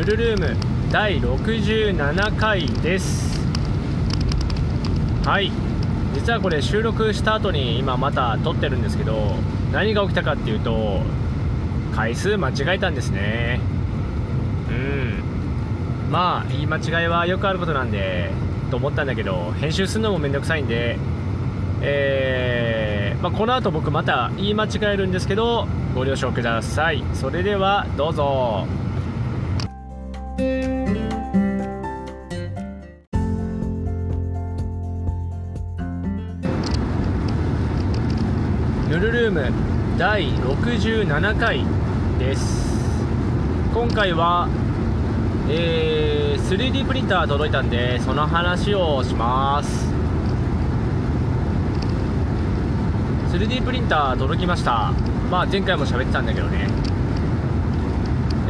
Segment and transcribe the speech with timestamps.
[0.00, 0.56] ヌルルーム
[0.90, 3.38] 第67回です。
[5.26, 5.52] はい。
[6.14, 9.34] 実はこれ収録した後に今また撮ってるんですけど
[9.72, 11.02] 何が起きたかっていうと
[11.94, 13.60] 回数間違えたんですね。
[14.70, 15.22] うん。
[16.10, 18.30] まあ言い間違いはよくあることなんで
[18.70, 20.96] と思ったんだけど編集するのもめんどくさいんで
[21.82, 27.04] えー、まあ、この後僕また言い間違えるんですけどご了承ください。
[27.12, 28.66] それではどうぞ。
[30.40, 30.46] ヌ
[38.98, 39.52] ルルーム
[39.98, 41.62] 第67回
[42.18, 42.70] です。
[43.74, 44.48] 今回は、
[45.50, 49.92] えー、3D プリンター届いたんでその話をします。
[53.36, 54.90] 3D プリンター届きました。
[55.30, 56.89] まあ前回も喋ってたんだけどね。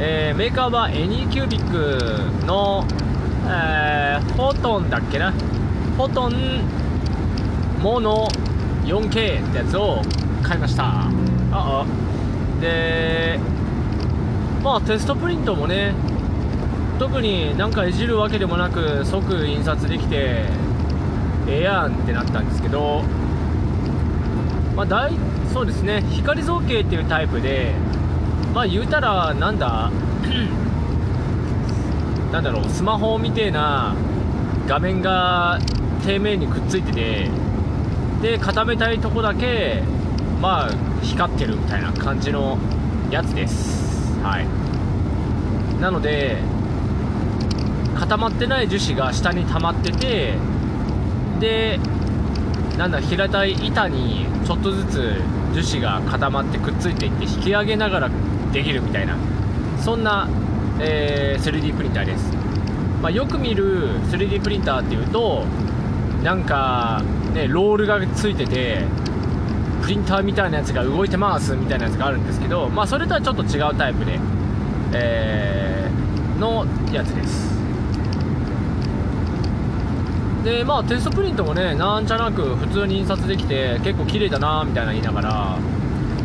[0.02, 2.86] えー、メーカーはエニーキュービックの、
[3.46, 5.30] えー、フォトンだっけな？
[5.30, 6.62] フォトン
[7.82, 8.26] モノ
[8.86, 10.00] 4K ってやつを
[10.42, 10.84] 買いました。
[10.84, 11.10] あ
[11.52, 11.84] あ。
[12.62, 13.38] で
[14.62, 15.92] まあテストプリントもね
[16.98, 20.44] 特になんかいじるわけでもなく即印刷できて
[21.46, 23.02] ええやんってなったんですけど
[24.76, 25.12] まあ大
[25.52, 27.74] そうですね光造形っていうタイプで
[28.54, 29.90] まあ言うたらなんだ？
[32.32, 33.92] なんだろうスマホみてえな
[34.68, 35.58] 画面が
[36.02, 37.28] 底面にくっついてて
[38.22, 39.82] で固めたいとこだけ
[40.40, 40.70] まあ
[41.02, 42.56] 光ってるみたいな感じの
[43.10, 44.16] やつです。
[44.22, 44.46] はい。
[45.80, 46.36] なので
[47.98, 50.34] 固まってない樹脂が下に溜まってて
[51.40, 51.80] で
[52.80, 55.14] なんだ平たい板にちょっとずつ
[55.52, 58.10] 樹脂が固まってくっついていって引き上げながら
[58.54, 59.18] できるみたいな
[59.84, 60.26] そんな、
[60.80, 62.32] えー、3D プリンターです、
[63.02, 65.44] まあ、よく見る 3D プリンターっていうと
[66.22, 67.02] なんか
[67.34, 68.82] ねロールがついてて
[69.82, 74.18] プリンターみたいなやつが動いてますみたいなやつがあるんですけど、まあ、それとはちょっと違うタイプで、
[74.94, 76.64] えー、の
[76.94, 77.59] やつです。
[80.44, 85.58] でまあテストプリントもねなんちゃなく普通に印刷できて結構綺麗だなみたいな言いながら、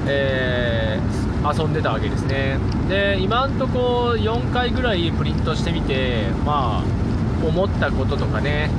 [0.08, 2.58] えー、遊んでたわけですね。
[2.88, 8.70] で今んとこ4回ぐらいプリントしてみてまあ思ったこととかね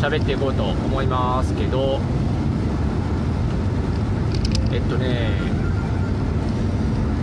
[0.00, 2.00] 喋っていこうと思いますけど。
[4.72, 5.30] えっとね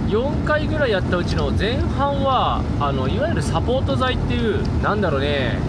[0.10, 5.60] 4回ぐらいやったうちの前半はあのいわゆるサポート材っていうなんだろうね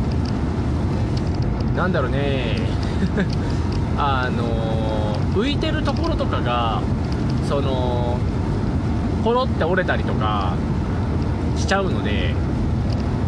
[1.78, 2.56] なんだろうね。
[3.96, 6.82] あの浮いてるところとかが
[7.48, 8.18] その
[9.22, 10.54] ポロって折れたりとか
[11.56, 12.34] しちゃうので、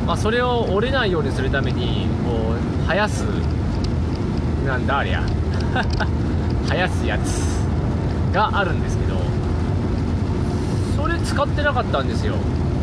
[0.04, 3.24] まあ、それを折れないようにするためにこう生やす
[4.66, 5.22] なんだありゃ。
[6.66, 7.60] 生やすやつ
[8.32, 9.14] があるんですけど
[10.96, 12.34] それ使ってなかったんですよ。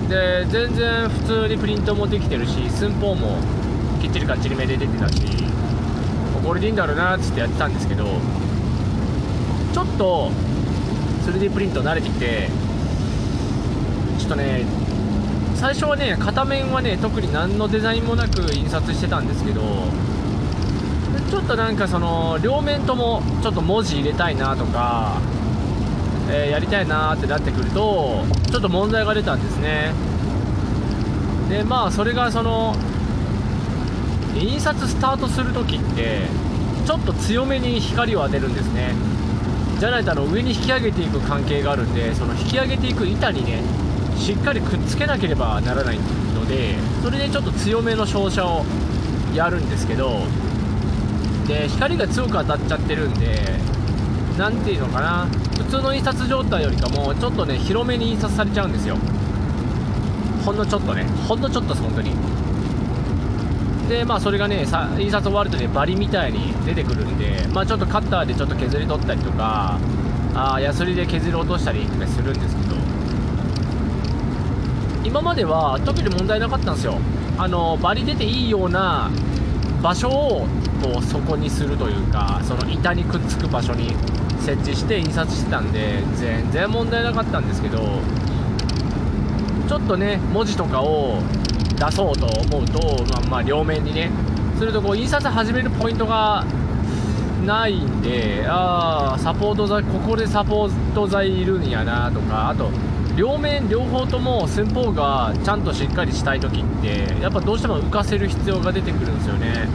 [0.07, 3.37] で全然普通にプリントもできてるし寸法も
[4.01, 5.56] きっちりかっちりめで出てたし。
[6.47, 8.05] これでいいんだろうなっつってやってたんですけど
[9.73, 10.31] ちょっと
[11.25, 12.47] 3D プリント慣れてきて
[14.17, 14.65] ちょっとね
[15.55, 19.61] 最初はね片面はね特に何のデザインもなく印刷してたんですけど
[21.29, 25.19] ちょっとなんかその両面ともちょっと文字入れたいなとか、
[26.31, 29.91] えー、やりたいなってなってくるとちょっと問題が出たんですね。
[31.49, 32.73] でまあそれがその
[34.39, 36.21] 印刷スタートするときって
[36.85, 38.93] ちょっと強めに光を当てるんですね。
[39.79, 43.61] じゃないとあの上に引き上げていく関係があるんでその引き上げていく板にね
[44.17, 45.99] しっかりくっつけなければならない
[46.33, 48.65] のでそれでちょっと強めの照射を
[49.35, 50.21] やるんですけど
[51.47, 53.39] で光が強く当たっちゃってるんで
[54.37, 55.27] 何ていうのかな
[55.57, 58.97] 普通の印刷状態よりかもちょっとね広めに印刷されちゃうんですよ。
[60.43, 62.11] ほんのちょっとねほんのちょっとです本当に。
[63.87, 64.65] でまあそれがね
[64.99, 69.79] 印刷終わるとねバリみたいに出てくるんでまあちょっとカッターでちょっと削り取ったりとか
[70.35, 72.75] あヤスリで削り落としたりとかするんですけど
[75.03, 76.97] 今までは特に問題なかったんですよ。
[77.37, 79.09] あのバリ出ていいような
[79.81, 80.47] 場所を
[80.81, 83.95] こうそこにするというかその板にくっつく場所に
[84.39, 87.77] 設置して印刷してたんで全然問題なかったんですけど
[89.67, 91.21] ちょっとね文字とかを
[91.77, 94.09] 出そうと思うと、まあ、まあ両面にね
[94.57, 96.43] するとこう印刷始めるポイントが
[97.45, 102.69] ないんでああサポート剤ここでサポート剤いるんやなとかあと
[103.15, 109.67] 両面両方とも寸法がちゃんとしっかりしたい時ってやっぱどうしても浮かせる必要が出てくるんですよね。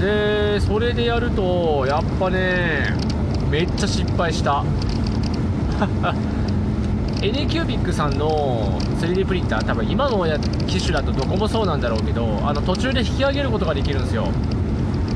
[0.00, 2.94] でそれでやるとやっぱね
[3.50, 4.64] めっちゃ失敗した。
[7.20, 10.24] Anycubic さんの 3D プリンター多分今の
[10.66, 14.28] 機種だとどこもそうなんだろうけどあの途中で引き上げることができるんですよ。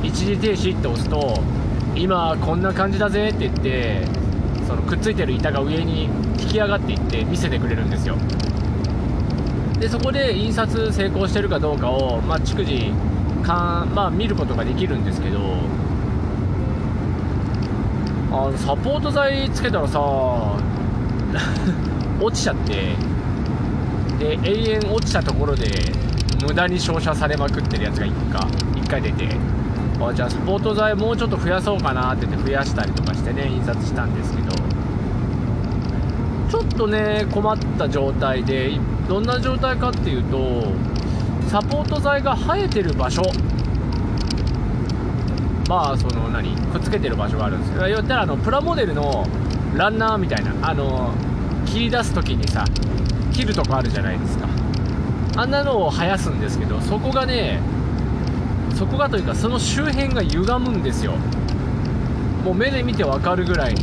[0.02, 1.40] 一時停止って押すと
[1.94, 4.04] 今こんな感じだぜって言って
[4.66, 6.04] そのくっついてる板が上に
[6.40, 8.16] 引き上がっていって見せてくれるんですよ。
[9.78, 12.92] でそこで印刷成功してるかどうかを、まあ、逐次
[13.42, 15.38] かん、まあ、見ることができるんですけど
[18.30, 19.98] あのサポート材つけたらさ
[22.22, 22.96] 落ちちゃって
[24.18, 25.66] で永遠落ちたところで
[26.46, 28.42] 無駄に照射されまくってるやつが1回
[28.82, 29.28] ,1 回出て
[30.00, 34.52] あじゃあサポート材もうちょっと増やそうかなって言って増やしたりとかしてね印刷したんですけど
[36.50, 38.72] ちょっとね困った状態で
[39.08, 40.72] どんな状態かっていうと
[41.48, 43.22] サポート材が生えてる場所。
[45.68, 49.26] まあその何くっつけてる場所があるんですけど言ったらあのプラモデルの
[49.74, 51.14] ランナーみたいなあの
[51.72, 52.66] 切り出す時にさ
[53.32, 54.46] 切るとこあるじゃないですか。
[55.36, 57.60] あんなのを生やすんですけどそこがね
[58.74, 61.14] そこがというかその周辺が歪むんですよ。
[62.44, 63.82] もう目で見てわかるぐらいに。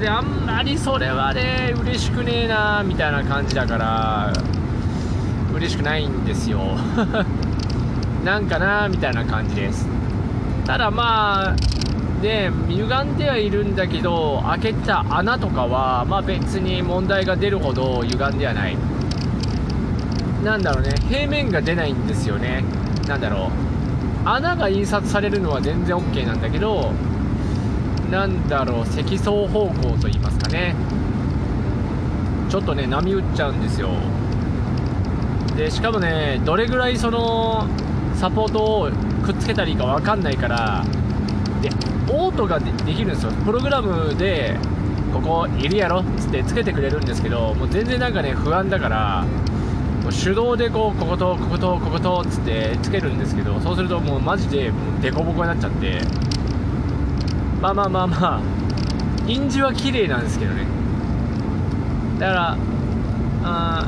[0.00, 4.32] であんまりそれはね嬉しくねえなみたいな感じだから
[5.52, 6.60] 嬉しくないんですよ。
[8.24, 9.88] なんかなーみたいな感じです。
[10.64, 11.56] ただまあ
[12.22, 18.76] で歪んではいるんだけど開けた穴とかはまあ別に問題が出るほど歪んではない。
[20.44, 20.94] なんだろうね。
[21.08, 22.64] 平面が出ないんですよね。
[23.06, 23.46] なんだろ
[24.24, 24.28] う。
[24.28, 26.92] 穴が印刷されるのは全然 OK なんだけど
[28.10, 28.86] なんだろう。
[28.86, 30.74] 積層方向といいますかね。
[32.48, 33.90] ちょっとね波打っちゃうんですよ。
[35.56, 37.66] でしかもねどれぐらいその
[38.14, 38.90] サポートを
[39.24, 40.84] くっつけたらいいか分かんないから
[41.60, 41.70] で
[42.10, 43.32] オートができるんですよ。
[43.44, 44.56] プログラムで
[45.12, 49.24] ここいるやろっつってつけてくれるんですけどもう全然なんかね不安だから
[50.02, 56.00] もう手動でこうこことこことこことっつってつけるんですけどそうするともうマジでもうデコボコになっちゃって
[57.60, 58.40] まあまあまあまあ
[59.26, 60.66] 印字は綺麗なんですけどね。
[62.18, 62.56] だから
[63.44, 63.86] あ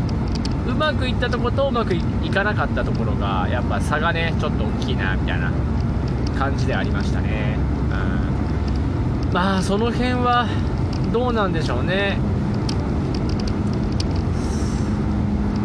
[0.66, 2.00] うまくいったとことうまくい
[2.31, 5.50] かなかったところがやっぱ差がねちょっと大きいなみたいな
[6.38, 7.58] 感じでありましたね、
[9.32, 10.49] まあその辺は
[11.12, 12.19] どうなんでしょうね。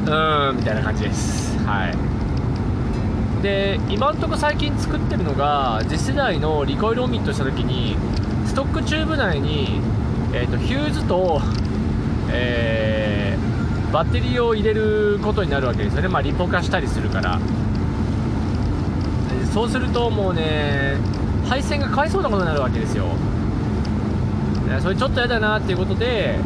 [0.05, 1.57] うんみたいな感じです。
[1.65, 3.41] はい。
[3.41, 7.95] で今んとこ最近作ってるのが次世代のリコイルオミットした時に
[8.45, 9.81] ストックチューブ内に、
[10.33, 11.41] えーと、ヒューズと、
[12.31, 17.39] えー、バッテリーを入れることになるわけですよね、まあ、リポ化したりするから。
[19.53, 20.97] そうするともうね
[21.47, 23.05] 配線がかわいそうなことになるわけですよ。
[24.81, 26.37] それちょっと嫌だなっていうことで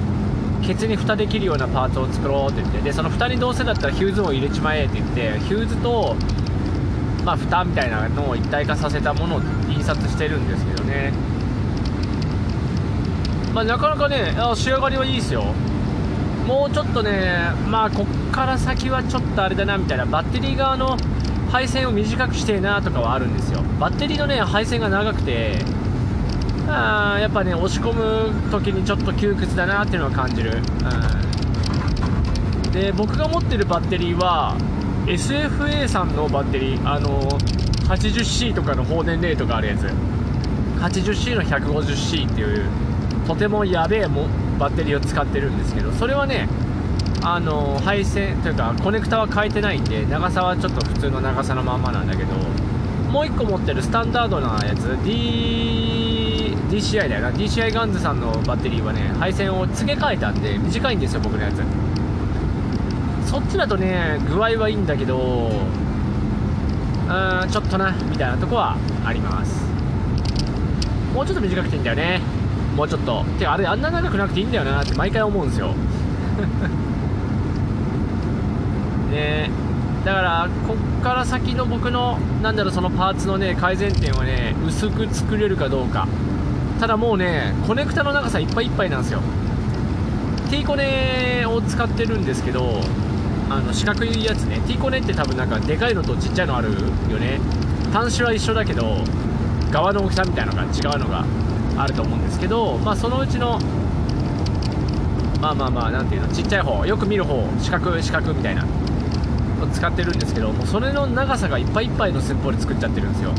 [0.61, 2.81] ケツに蓋できるようなパーツを作ろうって言って。
[2.81, 6.15] でその蓋にどうせだったらヒューズを入れちまえって言ってヒューズと
[7.25, 11.13] まあ蓋みたいなのを一体化させたものを印刷してるんですけどね。
[13.53, 15.43] まあなかなかね仕上がりはいいですよ。
[16.47, 20.05] もうちょっとねまあこっから先はちょっとあれだなみたいな。
[20.05, 20.97] バッテリー側の
[21.51, 23.61] 配線を短くしてえなとかはあるんですよ。
[23.79, 25.63] バッテリーのね配線が長くて
[26.69, 30.57] あやっぱね押し込む時にちょっと窮屈だなっていうのは感じる、
[32.65, 34.55] うん、で僕が持ってるバッテリーは
[35.05, 37.29] SFA さんのバッテリーあの
[37.87, 39.87] 80C とかの放電レートがあるやつ。
[40.79, 42.69] 80C の 150C っていう
[43.27, 46.47] とてもやべえもバッテリーを使ってるんですけどそれはね
[47.21, 52.29] あの配線というかコネクタは変えてないんで長さはちょっと普通の長さのまんまなんだけど
[53.11, 54.97] もう1個持ってるスタンダードなやつ。
[55.03, 57.31] D DCI だよな。
[57.31, 61.63] DCI ガンズさんのバッテリーはね配線を付け替えたんで短いんですよ僕のやつ。
[63.29, 65.51] そっちだとね具合はいいんだけど
[67.07, 69.67] うんちょっとなみたいなとこはあります。
[71.13, 72.21] もうちょっと短くていいんだよね。
[72.75, 73.23] もうちょっと。
[73.39, 75.73] てかあれあんな長くなくていいんだよなって毎回思うんですよ。
[79.11, 79.11] ね。
[79.11, 79.49] え
[80.05, 86.07] だからこっから先の僕のなんだろうそのパーツのね改善点はね薄く作れるかどうか。
[86.79, 89.21] ただもうねコネクタの長さいっぱいいっぱいなんですよ。
[90.49, 92.81] T コネを使ってるんですけど
[93.49, 94.61] あの四角いやつね。
[94.67, 97.39] T コネって多分なんかでかいのとちっちゃいのあるよね。
[97.91, 99.03] 端子は一緒だけど
[99.69, 101.25] 側の大きさみたいなのが違うのが
[101.77, 103.59] あると思うんですけどまあそのうちの
[105.41, 108.65] まあまあまあなんていうのちっちゃい方よく見る方四角四角みたいな。
[109.67, 113.33] 使ってるんですけどもうそれの長さがいっぱいいっぱいの寸法で作っちゃってるんですよ。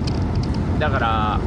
[0.78, 1.40] だから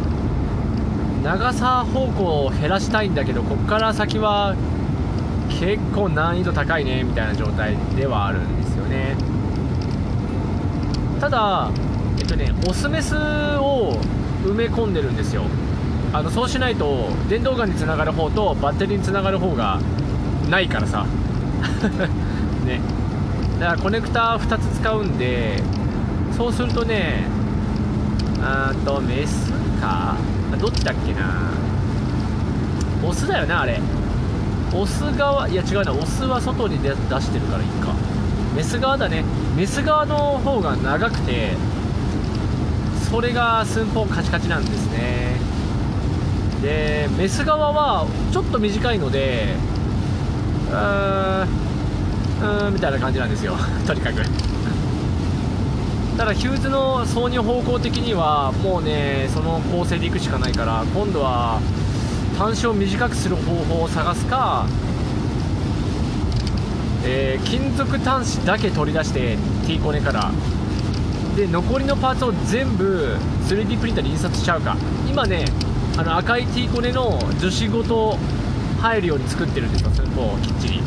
[1.23, 4.55] 長さ方向を減らしたいんだけどこっから先は
[5.49, 9.15] 結構難易度高いねみたいな状態ではあるんですよね。
[11.19, 11.69] ただ
[12.19, 13.97] えっとねオスメスを
[14.43, 15.43] 埋め込んでるんですよ。
[16.11, 19.79] あのそうしないと電動ガンにつながる方とバッテリーにつながる方が
[20.49, 21.05] ないからさ。
[22.65, 22.81] ね。
[23.59, 25.61] だからコネクタ2つ使うんで
[26.35, 27.25] そうするとね
[28.41, 30.15] あとメスか。
[30.59, 31.51] どっちだっけな。
[33.03, 33.79] オスだよなあれ。
[34.73, 37.93] オス側いや違うなオスは外に出してるからいいか。
[38.55, 39.23] メス側だね。
[39.55, 41.53] メス側の方が長くて
[43.09, 45.37] それが寸法カチカチなんですね。
[46.61, 49.55] でメス側はちょっと短いので
[50.71, 51.47] うーん
[52.41, 53.55] うんみたいな感じなんですよ。
[53.85, 54.21] とにかく。
[56.17, 61.59] ただヒューズの挿入方向的にはもうねその構成でいくしかないから今度は
[62.37, 64.67] 端子を短くする方法を探すか、
[67.03, 70.31] えー、金属端子だけ取り出して T コネから。
[71.35, 74.77] で残りのパーツを全部 3D プリンターに印刷しちゃうか。
[75.09, 75.45] 今ね
[75.97, 78.17] あの赤い T コネの樹脂ごと
[78.81, 80.81] 入るように作ってるんですよ寸法きっちり、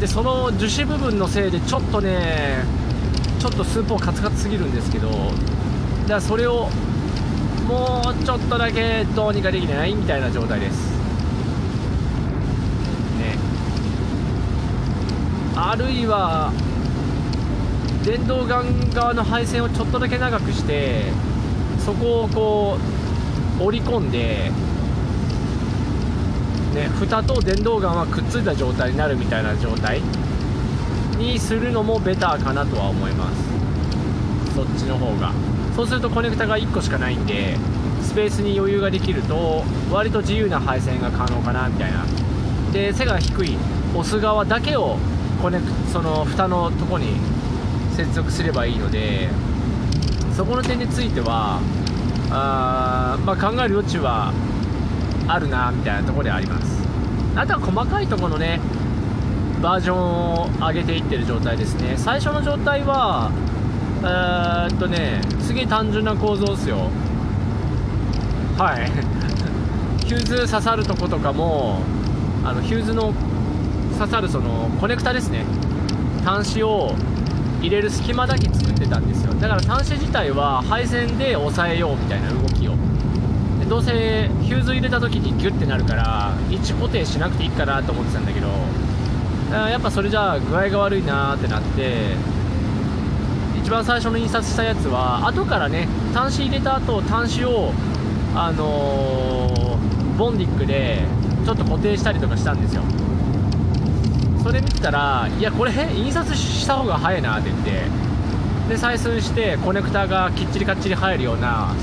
[0.00, 2.64] でその樹脂部分のせいでちょっとね
[3.38, 5.32] ちょっと寸法カツカツすぎるんですけどだか
[6.08, 6.68] らそれを
[7.66, 10.90] もうちょっとだけどうにかできないみたいな状態です。
[13.18, 13.36] ね。
[15.54, 16.50] あるいは
[18.04, 21.12] 電動ガン側の配線をちょっとだけ長くして
[21.84, 22.78] そこをこ
[23.60, 24.50] う折り込んで
[26.78, 30.00] ね蓋と電動ガンはくっついた状態になるみたいな状態
[31.18, 34.54] にするのもベターかなとは思います。
[34.54, 35.32] そっちの方が。
[35.74, 37.56] そうするとコネクタが1個しかないんで
[38.02, 42.04] スペースに余裕ができると割と自由な配線が可能かなみたいな。
[42.72, 43.56] で背が低い。
[43.94, 44.98] 押す側だけを
[45.40, 47.16] コネクその蓋のとこに
[47.96, 49.28] 接続すればいいので
[50.36, 51.58] そこの点については
[52.30, 54.32] あ、まあ、考える余地は
[55.28, 56.88] あるなみたいなところであります。
[57.36, 58.58] あとは細かいところのね
[59.62, 61.94] バージョンを上げていってる状態ですね。
[61.96, 63.30] 最初の状態は
[64.00, 66.90] えー、っとねすげえ単純な構造ですよ。
[68.56, 68.90] はい。
[70.06, 71.80] ヒューズ刺さるとことかも
[72.44, 73.12] あのヒューズの
[73.98, 75.44] 刺さるそのコネクタですね。
[76.24, 76.94] 端子を
[77.60, 79.34] 入れる隙間だけ作ってたんですよ。
[79.34, 82.87] だから端子自体は配線で押さえようみたいな動きを。
[83.68, 88.48] どうせヒューズ入れた時にギュッてなるから位置固定しなくていいかなと思ってたんだけど
[89.50, 92.14] やっぱそれじゃあ具合が悪いなってなって
[93.62, 97.72] 一番最初の印刷したやつは後からね端子入れた後端子を
[98.34, 101.02] あのー、ボンディックで
[101.44, 102.82] ちょっと固定したりとかしたんですよ。
[104.42, 107.70] それ見てたらいやこれ印刷した方が早いなって言って
[108.68, 111.74] で採寸してコネクタがきっちりかっちり入るような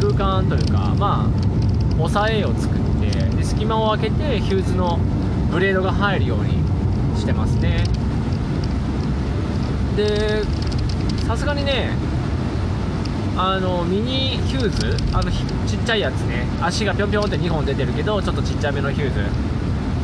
[0.00, 4.98] 空間というかまあ押さえを作ってで隙間を開けてヒューズの
[5.50, 6.52] ブレードが入るように
[7.18, 7.84] してますね。
[9.96, 10.42] で
[11.26, 11.90] さすがにね
[13.36, 16.46] あのミニヒューズあのちっちゃいやつね。
[16.62, 19.20] 足がぴょんぴょんって2本出てるけどちょっとちっちゃめのヒューズ。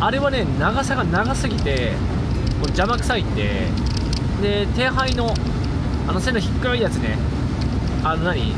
[0.01, 1.93] あれはね長さが長すぎて
[2.59, 3.69] もう邪魔くさいんで
[4.43, 5.33] で手配の
[6.09, 7.17] あの背の低いやつね。
[8.03, 8.53] あの何？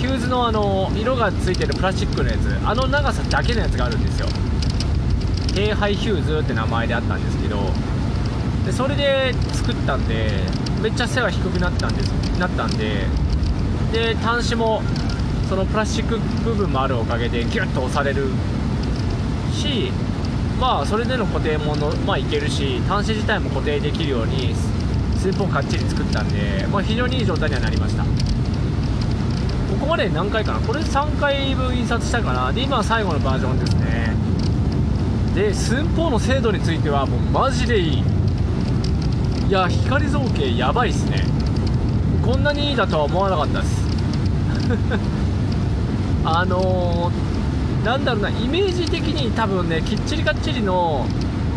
[0.00, 4.26] ヒューズのあの色がついてるプラスチックのやつあの長さだけのやつがあるんですよ。
[5.54, 7.58] 低配ヒューズって名前であったんですけど
[8.64, 10.30] でそれで作ったんで
[10.80, 12.10] めっちゃ背は低くなったんです。
[12.38, 13.04] なったんで
[13.92, 14.80] で端子も
[15.50, 18.28] そのプラスチック部分もあるおかげでギュッと押される
[19.52, 19.90] し
[20.58, 24.54] まあそれでの固定もの、まあ、いけるし端子自体も固定できるように
[25.18, 28.29] 寸法かっちり作ったんで、まあ、非常にいい状態にはなりました。
[29.80, 30.60] ここまで何回かな？
[30.60, 34.14] これ3回分印刷したかなで今は最後のバージョンですね。
[35.34, 38.04] で寸法の精度についてはもうマジでいい。
[39.48, 41.24] いや光造形やばいっすね。
[42.22, 43.86] こんなにいいだとは思わなかったです。
[46.24, 51.06] あのー、なんだろうなイメージ的に多分ねきっちりかっちりの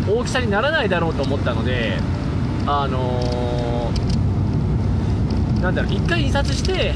[0.08, 1.98] 大きさにならないだろうと思ったので
[2.66, 6.94] あのー、なんだろう1回印刷して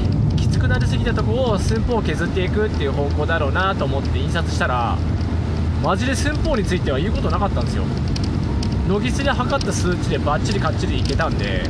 [0.59, 4.97] くなりすぎたとこを寸法を削っていくっていう方向だろうなと思って印刷したら
[5.81, 7.85] マジで寸法については言うことなかったんですよ。
[8.87, 11.63] ノギスで測った数値でバッチリかっちりいけたんで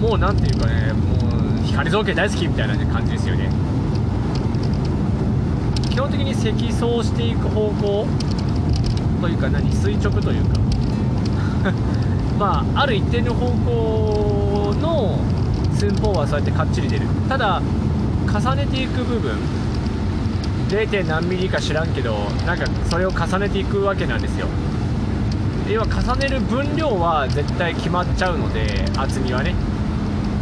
[0.00, 3.50] もうなんていうかねもう光造形大好きみたいな感じですよね。
[5.90, 8.06] 基本的に積層していく方向
[9.20, 10.58] というか何垂直というか。
[12.38, 15.18] まあある一定の方向の
[15.78, 17.06] 寸法はそうやってかっちり出る。
[17.28, 17.62] ただ
[18.26, 19.38] 重ねていく部分
[20.68, 21.06] 0.
[21.06, 24.46] 何ミリか知らんけどなんかそれを重ねていくわけなんですよ。
[25.70, 29.54] 要は重ねる分量は絶対決まっちゃうので厚みはね。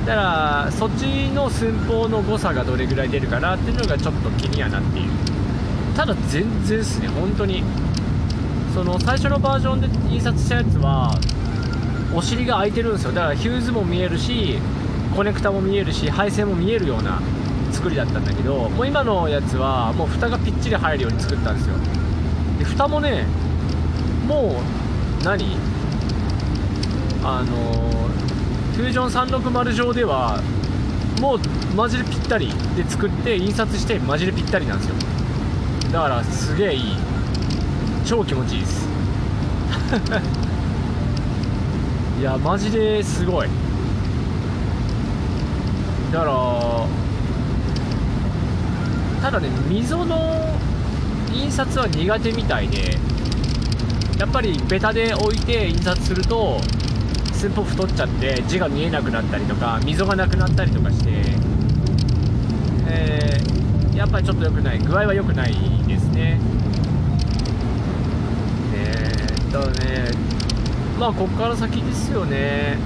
[0.07, 0.21] だか
[0.67, 5.11] らそっちの寸法の誤差がどれぐらい出るかなっていうのがちょっと気にはなっている。
[5.97, 7.63] ただ全然ですね本当に。
[8.75, 11.19] その最初のバージョンで印刷したやつは
[12.15, 13.13] お尻が開いてるんですよ。
[13.13, 14.59] だからヒューズも見えるし
[15.17, 17.23] コネクタも見えるし配線も見えるような
[17.73, 21.75] 作りだったんだけどもう今のやつはもう蓋がぴっちり入るように作ったんですよ。
[22.59, 23.25] で蓋もね
[24.27, 24.61] も
[25.23, 25.57] う何？
[27.25, 27.47] あの
[28.75, 30.43] フュージョン360上では
[31.21, 31.41] もう
[31.75, 34.97] マジでぴったりで作って印刷してマジでぴったりなんですよ。
[35.93, 36.95] だからすげえいい。
[38.05, 38.87] 超気持ちいいです。
[42.21, 43.49] いやマジですごい。
[46.13, 46.87] だから
[49.23, 50.59] ただね溝の
[51.33, 52.97] 印刷は苦手みたいで
[54.19, 56.61] やっぱりベタで置いて印刷すると
[57.33, 61.11] 寸法太っちゃって字が見えなくなったりとか溝がなくなったりとかして、
[62.89, 64.79] えー、やっぱりちょっと良くない。
[64.79, 65.53] 具合は良くない
[65.87, 66.41] ですね。
[69.53, 70.11] だね
[70.99, 72.79] まあこっから先ですよね。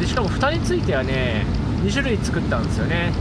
[0.00, 1.44] でしかも蓋についてはね
[1.82, 3.12] 2種類作ったんですよね。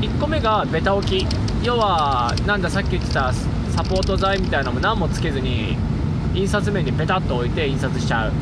[0.00, 1.26] 1個目がベタ置き。
[1.62, 5.76] 要はなんださっき言ってたサポート材みたいなのも何もつけずに
[6.34, 8.32] 印刷面にベタっと置いて印刷しちゃう。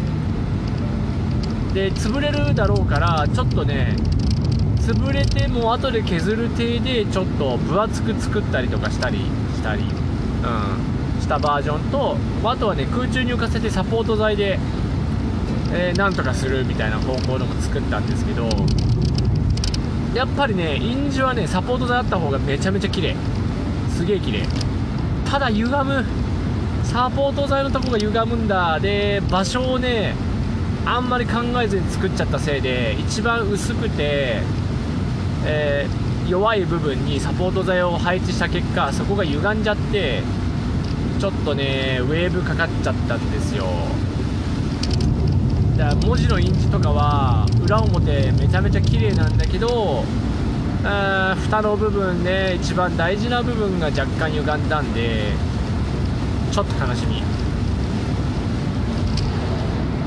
[1.75, 3.97] で潰れるだろうからちょっとね
[4.79, 9.87] 潰れても後で削る体でちょっと分厚く作ったりとかしたりしたりう
[11.19, 14.59] んしたバージョンとあとはね空中に浮かせてサポート材で、
[15.73, 18.49] えー、なんとかするみたいな方向のも作ったんですけど
[20.15, 23.17] やっぱりね印字はねサポート材あった方がめちゃめちゃ綺麗。
[23.91, 24.47] すげえ綺麗。
[25.29, 26.05] ただ歪む。
[26.85, 28.79] サポート材のとこが歪むんだ。
[28.79, 30.15] で場所をね
[30.87, 34.43] あんまり考えずに作っちゃったせいで一番薄くて、
[35.47, 40.23] えー、弱い部分にサポート材を配置した結果そこが歪んじゃって
[41.19, 43.65] ちょっとねウェーブかかっちゃったんですよ。
[45.77, 50.05] だから文字の印字とかは裏表めちゃめちゃ綺麗なんだけど
[50.85, 55.33] あ蓋の部分で一番大事な部分が若干歪んだんで
[56.53, 57.23] ちょっと悲しみ。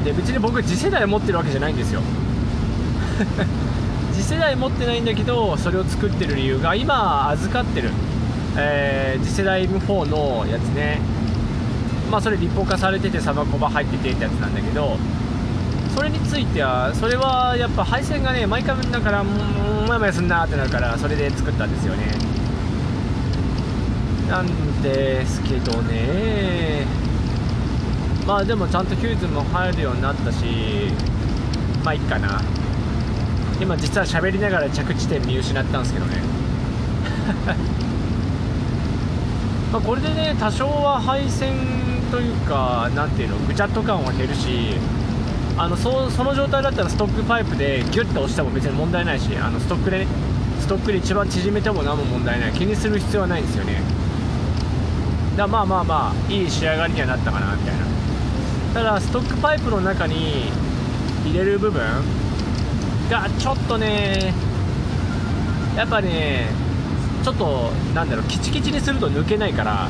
[0.05, 2.01] で別に僕次世代持ってるわけじゃないんですよ。
[4.13, 7.89] 次世代持ってないんだけどそれを作ってる理由が今預かってる
[8.55, 10.99] えー、次世代 M4 のやつね。
[12.09, 14.97] まあそれ立法化されててサバコバ入っててってやつなんだけど
[15.97, 22.13] それについてはそれはやっぱ配線がね毎回だからもやもやすんなってなるからそれで作ったんですよね。
[24.29, 26.85] なんですけどね。
[28.27, 30.45] まあでもちゃんとヒューズも入るようになったし
[31.83, 32.41] まあいいかな。
[33.59, 36.21] 今実は喋りながら着地点見失ったんですけどね。
[39.73, 41.55] まあ、これでね多少は配線
[42.11, 44.75] というか何ていうのぐちゃっと感は減るし
[45.59, 50.07] あのそその状態だったらストックパイプでギュッと押しても別に問題ないしあのストックで、ね、
[50.59, 52.51] ストックで一番縮めても何も問題ない。
[52.53, 53.81] 気にする必要はないんですよね。
[55.35, 57.85] だまあまあまあいい仕上がりにはなったかなみたいな。
[58.73, 60.51] ただストックパイプの中に
[61.25, 61.81] 入れる部分
[63.09, 64.33] がちょっとね
[65.75, 66.47] やっぱね
[67.23, 69.89] ちょっとなんだろうキチキチにすると抜けないから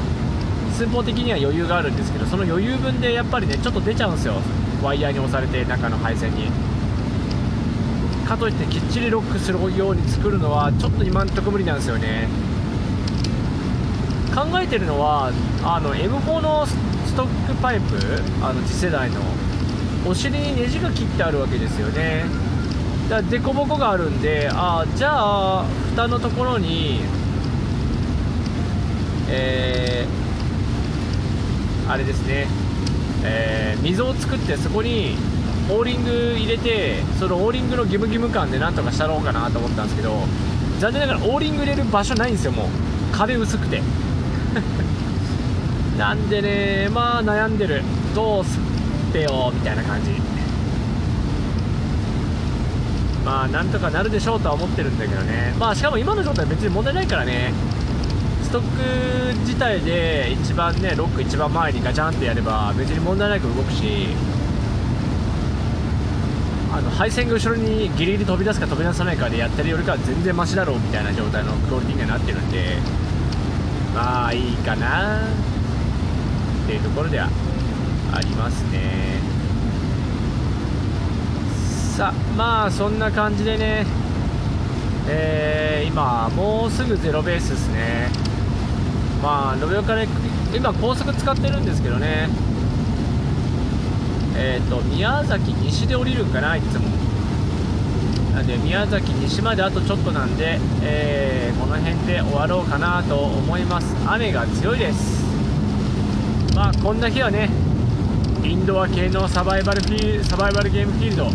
[0.77, 4.35] 寸法的には余裕があるんですけどその余裕分でやっぱりねちょっと出ちゃうんですよ。
[4.83, 6.51] ワイヤーに押されて中の配線に。
[8.27, 12.27] かといってきっちりロックするように作るのはちょっと今んとこ無理なんですよね。
[14.35, 15.31] 考えてるのは
[15.63, 16.75] あの M4 のス
[17.15, 17.95] トックパイプ
[18.41, 19.21] あの次世代の
[20.05, 22.25] お尻にネジが切ってあるわけですよね。
[23.09, 26.99] だから凸凹があるんであじゃあ蓋のところに
[29.29, 32.47] えー、あれですね、
[33.27, 35.15] えー、溝を作ってそこに
[35.69, 40.13] オーリング入れてそのオーリングのギムギム感でなんとかしたろうかなと思ったんですけど
[40.79, 42.67] 残念ながらオーリング入れる場所ないんですよもう。
[43.11, 43.81] 壁薄くて。
[45.97, 47.81] なんでねまあ悩んでる
[48.13, 48.59] どうす
[49.09, 50.11] ってよみたいな感じ。
[53.25, 55.53] まあなんとかなるでしょうとは思ってるんだけどね。
[55.59, 57.51] まあしかも今の状態別に問題ないからね。
[58.47, 64.07] ストック自体で一番ねロック一番前にガチャンってやれば別に問題なく動くし
[66.71, 72.77] あの配線が後ろにギリギリ飛び出すか飛び出さないかでやってるよりかは全然マシだろうみたいな状態のクオリティにはなってるんで
[73.93, 77.27] まあいいかなっていうところでは
[78.13, 79.19] ありますね。
[81.97, 83.85] さあまあそんな感じでね
[85.09, 88.36] えー、今もうすぐゼロベースですね。
[89.21, 90.07] まあ延岡で
[90.53, 92.29] 今高速使ってるんですけどね。
[94.35, 96.87] えっ、ー、と宮崎西で降りるんかないつも。
[98.33, 103.95] なんで宮崎西まであとちょっとなんで、えー、この辺で終わろうかなと思います。
[104.05, 105.25] 雨が強いです。
[106.55, 107.49] まあこんな日はね
[108.43, 111.29] インドア系のサバイバルフィサバイバルゲームフィールド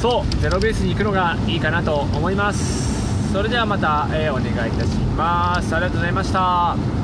[0.00, 2.99] そうゼロベースに行くのがいいかなと思います。
[3.32, 5.74] それではまた、えー、お願いいたします。
[5.74, 6.99] ありがとうございました。